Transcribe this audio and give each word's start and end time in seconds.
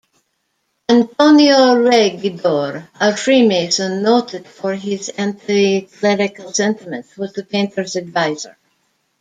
Antonio 0.89 1.75
Regidor, 1.75 2.89
a 2.99 3.15
Freemason 3.15 4.01
noted 4.01 4.47
for 4.47 4.73
his 4.73 5.11
anticlerical 5.15 6.51
sentiments, 6.55 7.15
was 7.15 7.33
the 7.33 7.43
painter's 7.45 7.95
adviser. 7.95 8.57